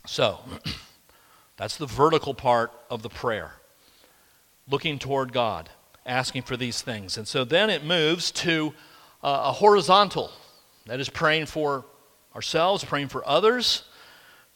[0.08, 0.39] So,
[1.58, 3.56] that's the vertical part of the prayer.
[4.69, 5.69] Looking toward God,
[6.06, 7.17] asking for these things.
[7.17, 8.74] And so then it moves to
[9.22, 10.32] uh, a horizontal.
[10.86, 11.84] That is praying for
[12.34, 13.84] ourselves, praying for others,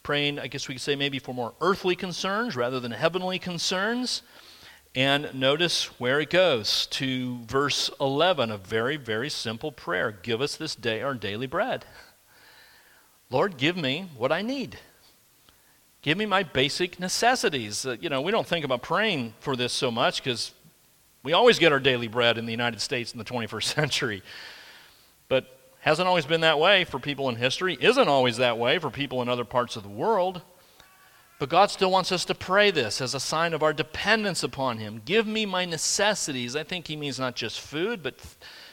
[0.02, 4.22] praying, I guess we could say, maybe for more earthly concerns rather than heavenly concerns.
[4.94, 10.56] And notice where it goes to verse 11, a very, very simple prayer Give us
[10.56, 11.84] this day our daily bread.
[13.30, 14.78] Lord, give me what I need.
[16.02, 17.84] Give me my basic necessities.
[17.84, 20.52] Uh, you know, we don't think about praying for this so much because
[21.22, 24.22] we always get our daily bread in the United States in the 21st century.
[25.28, 25.54] But
[25.84, 29.20] Hasn't always been that way for people in history, isn't always that way for people
[29.20, 30.40] in other parts of the world.
[31.38, 34.78] But God still wants us to pray this as a sign of our dependence upon
[34.78, 35.02] Him.
[35.04, 36.54] Give me my necessities.
[36.54, 38.14] I think He means not just food, but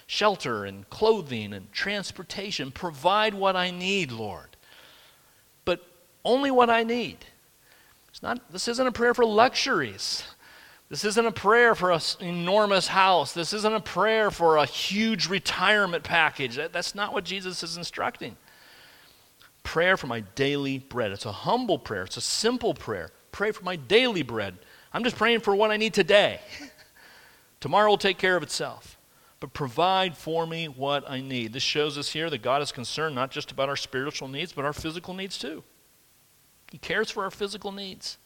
[0.06, 2.72] shelter and clothing and transportation.
[2.72, 4.58] Provide what I need, Lord.
[5.66, 5.82] But
[6.24, 7.18] only what I need.
[8.10, 10.24] It's not, this isn't a prayer for luxuries.
[10.90, 13.32] This isn't a prayer for an enormous house.
[13.32, 16.58] This isn't a prayer for a huge retirement package.
[16.58, 18.36] That, that's not what Jesus is instructing.
[19.64, 21.12] Prayer for my daily bread.
[21.12, 23.12] It's a humble prayer, it's a simple prayer.
[23.32, 24.58] Pray for my daily bread.
[24.94, 26.42] I'm just praying for what I need today.
[27.62, 28.98] Tomorrow will take care of itself.
[29.40, 31.54] But provide for me what I need.
[31.54, 34.66] This shows us here that God is concerned not just about our spiritual needs, but
[34.66, 35.64] our physical needs too.
[36.72, 38.18] He cares for our physical needs.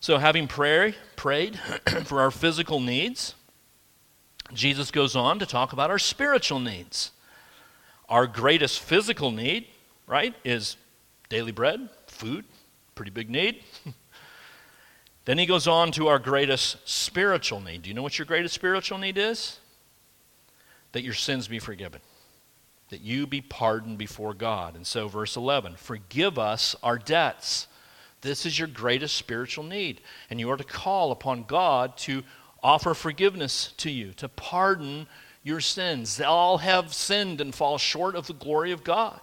[0.00, 1.58] So, having pray, prayed
[2.04, 3.34] for our physical needs,
[4.52, 7.12] Jesus goes on to talk about our spiritual needs.
[8.08, 9.66] Our greatest physical need,
[10.08, 10.76] right, is
[11.28, 12.44] daily bread, food,
[12.94, 13.62] pretty big need.
[15.24, 17.82] then he goes on to our greatest spiritual need.
[17.82, 19.60] Do you know what your greatest spiritual need is?
[20.92, 22.00] That your sins be forgiven,
[22.90, 24.74] that you be pardoned before God.
[24.74, 27.68] And so, verse 11 forgive us our debts
[28.20, 30.00] this is your greatest spiritual need.
[30.30, 32.24] And you are to call upon God to
[32.62, 35.06] offer forgiveness to you, to pardon
[35.44, 36.16] your sins.
[36.16, 39.20] They all have sinned and fall short of the glory of God.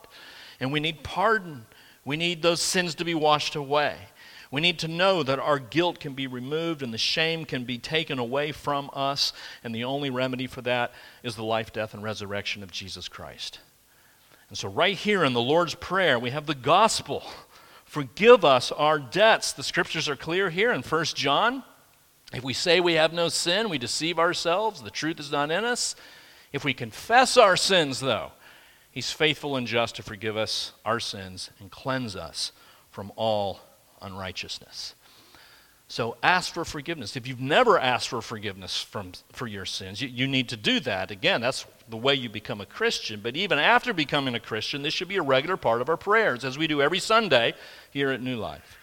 [0.60, 1.66] And we need pardon
[2.06, 3.98] We need those sins to be washed away.
[4.52, 7.78] We need to know that our guilt can be removed and the shame can be
[7.78, 9.34] taken away from us,
[9.64, 10.94] and the only remedy for that
[11.24, 13.60] is the life, death, and resurrection of Jesus Christ.
[14.50, 17.24] And so, right here in the Lord's Prayer, we have the gospel.
[17.86, 19.52] Forgive us our debts.
[19.54, 21.64] The scriptures are clear here in 1 John.
[22.34, 24.82] If we say we have no sin, we deceive ourselves.
[24.82, 25.96] The truth is not in us.
[26.54, 28.32] If we confess our sins, though,
[28.96, 32.54] He's faithful and just to forgive us our sins and cleanse us
[32.92, 33.60] from all
[34.02, 34.96] unrighteousness.
[35.90, 37.18] So ask for forgiveness.
[37.18, 40.80] If you've never asked for forgiveness from, for your sins, you, you need to do
[40.80, 41.12] that.
[41.12, 43.20] Again, that's the way you become a Christian.
[43.20, 46.46] But even after becoming a Christian, this should be a regular part of our prayers,
[46.46, 47.54] as we do every Sunday
[47.92, 48.78] here at New Life.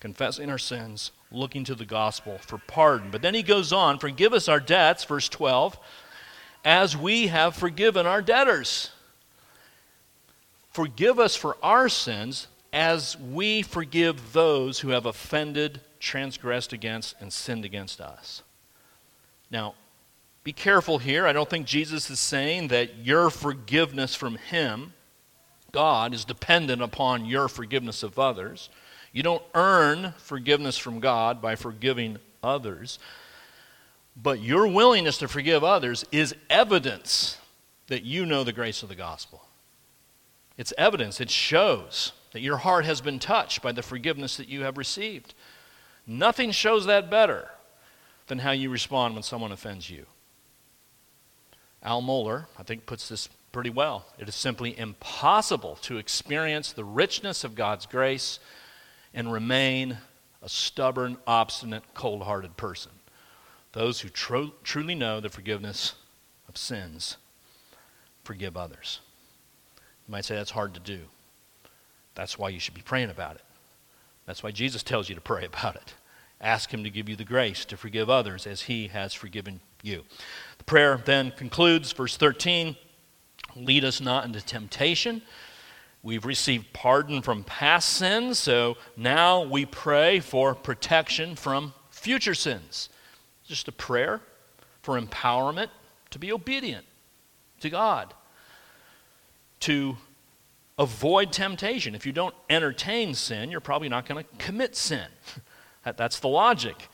[0.00, 3.12] Confessing our sins, looking to the gospel for pardon.
[3.12, 5.78] But then he goes on, forgive us our debts, verse 12,
[6.64, 8.90] as we have forgiven our debtors.
[10.74, 17.32] Forgive us for our sins as we forgive those who have offended, transgressed against, and
[17.32, 18.42] sinned against us.
[19.52, 19.76] Now,
[20.42, 21.28] be careful here.
[21.28, 24.94] I don't think Jesus is saying that your forgiveness from Him,
[25.70, 28.68] God, is dependent upon your forgiveness of others.
[29.12, 32.98] You don't earn forgiveness from God by forgiving others.
[34.20, 37.38] But your willingness to forgive others is evidence
[37.86, 39.44] that you know the grace of the gospel.
[40.56, 44.62] It's evidence, it shows that your heart has been touched by the forgiveness that you
[44.62, 45.34] have received.
[46.06, 47.50] Nothing shows that better
[48.26, 50.06] than how you respond when someone offends you.
[51.82, 54.06] Al Mohler, I think, puts this pretty well.
[54.18, 58.38] It is simply impossible to experience the richness of God's grace
[59.12, 59.98] and remain
[60.42, 62.92] a stubborn, obstinate, cold hearted person.
[63.72, 65.94] Those who tro- truly know the forgiveness
[66.48, 67.16] of sins
[68.24, 69.00] forgive others.
[70.06, 71.00] You might say that's hard to do.
[72.14, 73.42] That's why you should be praying about it.
[74.26, 75.94] That's why Jesus tells you to pray about it.
[76.40, 80.04] Ask Him to give you the grace to forgive others as He has forgiven you.
[80.58, 82.76] The prayer then concludes, verse 13
[83.56, 85.22] Lead us not into temptation.
[86.02, 92.88] We've received pardon from past sins, so now we pray for protection from future sins.
[93.46, 94.20] Just a prayer
[94.82, 95.68] for empowerment
[96.10, 96.84] to be obedient
[97.60, 98.12] to God,
[99.64, 99.96] to
[100.78, 101.94] avoid temptation.
[101.94, 105.06] If you don't entertain sin, you're probably not going to commit sin.
[105.84, 106.88] that, that's the logic.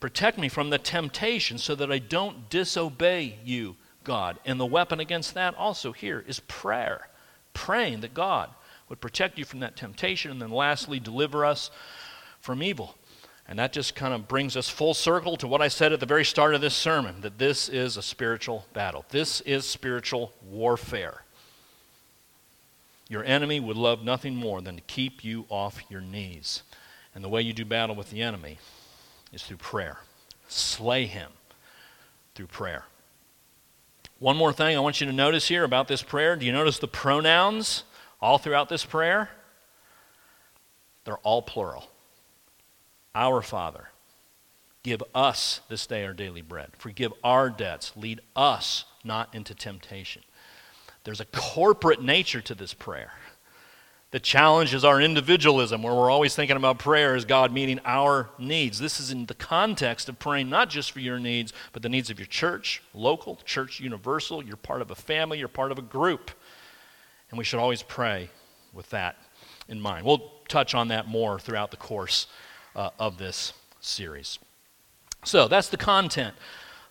[0.00, 4.38] Protect me from the temptation so that I don't disobey you, God.
[4.44, 7.08] And the weapon against that also here is prayer.
[7.54, 8.50] Praying that God
[8.88, 11.70] would protect you from that temptation and then lastly deliver us
[12.40, 12.96] from evil.
[13.48, 16.06] And that just kind of brings us full circle to what I said at the
[16.06, 19.04] very start of this sermon that this is a spiritual battle.
[19.10, 21.22] This is spiritual warfare.
[23.08, 26.62] Your enemy would love nothing more than to keep you off your knees.
[27.14, 28.58] And the way you do battle with the enemy
[29.32, 29.98] is through prayer.
[30.48, 31.30] Slay him
[32.34, 32.84] through prayer.
[34.18, 36.36] One more thing I want you to notice here about this prayer.
[36.36, 37.82] Do you notice the pronouns
[38.20, 39.30] all throughout this prayer?
[41.04, 41.90] They're all plural.
[43.14, 43.88] Our Father,
[44.82, 46.70] give us this day our daily bread.
[46.78, 47.92] Forgive our debts.
[47.96, 50.22] Lead us not into temptation.
[51.04, 53.12] There's a corporate nature to this prayer.
[54.12, 58.28] The challenge is our individualism, where we're always thinking about prayer as God meeting our
[58.38, 58.78] needs.
[58.78, 62.10] This is in the context of praying not just for your needs, but the needs
[62.10, 64.44] of your church, local, church universal.
[64.44, 66.30] You're part of a family, you're part of a group.
[67.30, 68.28] And we should always pray
[68.74, 69.16] with that
[69.66, 70.04] in mind.
[70.04, 72.26] We'll touch on that more throughout the course
[72.74, 74.38] uh, of this series.
[75.24, 76.34] So that's the content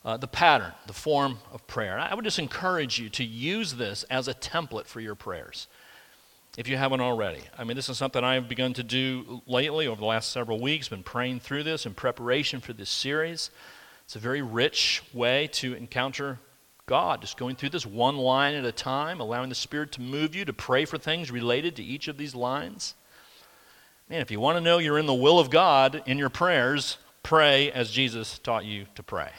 [0.03, 1.93] uh, the pattern, the form of prayer.
[1.93, 5.67] And I would just encourage you to use this as a template for your prayers
[6.57, 7.41] if you haven't already.
[7.57, 10.89] I mean, this is something I've begun to do lately over the last several weeks,
[10.89, 13.51] been praying through this in preparation for this series.
[14.03, 16.39] It's a very rich way to encounter
[16.87, 20.35] God, just going through this one line at a time, allowing the Spirit to move
[20.35, 22.95] you to pray for things related to each of these lines.
[24.11, 26.97] Man, if you want to know you're in the will of God in your prayers,
[27.23, 29.29] pray as Jesus taught you to pray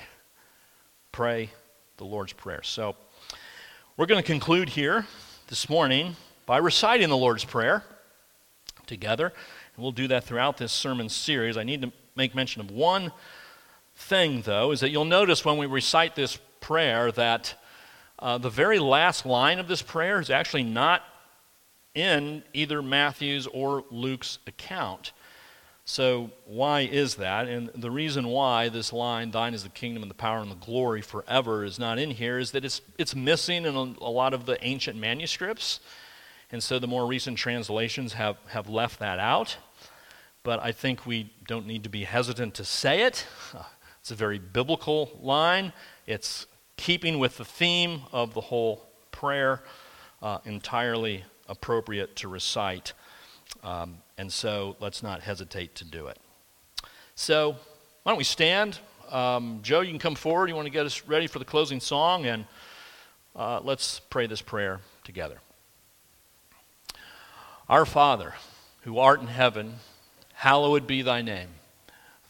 [1.12, 1.51] pray
[1.99, 2.62] the Lord's Prayer.
[2.62, 2.97] So
[3.99, 5.05] we're going to conclude here
[5.49, 6.16] this morning
[6.47, 7.85] by reciting the Lord's Prayer
[8.87, 9.27] together.
[9.27, 11.59] And we'll do that throughout this sermon series.
[11.59, 13.12] I need to make mention of one
[13.95, 17.62] thing, though, is that you'll notice when we recite this prayer that
[18.18, 21.03] uh, the very last line of this prayer is actually not
[21.95, 25.12] in either Matthew's or Luke's account.
[25.84, 27.49] So, why is that?
[27.49, 30.55] And the reason why this line, Thine is the kingdom and the power and the
[30.55, 34.32] glory forever, is not in here is that it's, it's missing in a, a lot
[34.32, 35.80] of the ancient manuscripts.
[36.53, 39.57] And so the more recent translations have, have left that out.
[40.45, 43.26] But I think we don't need to be hesitant to say it.
[44.01, 45.72] It's a very biblical line.
[46.09, 49.62] It's keeping with the theme of the whole prayer,
[50.20, 51.22] uh, entirely
[51.53, 52.94] appropriate to recite.
[53.62, 56.18] Um, and so let's not hesitate to do it.
[57.14, 57.57] So,
[58.03, 58.78] why don't we stand?
[59.11, 60.48] Um, Joe, you can come forward.
[60.48, 62.46] You want to get us ready for the closing song, and
[63.36, 65.38] uh, let's pray this prayer together.
[67.68, 68.34] Our Father,
[68.80, 69.74] who art in heaven,
[70.32, 71.48] hallowed be thy name.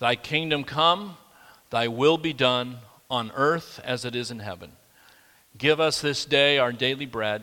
[0.00, 1.16] Thy kingdom come,
[1.70, 4.72] thy will be done on earth as it is in heaven.
[5.56, 7.42] Give us this day our daily bread,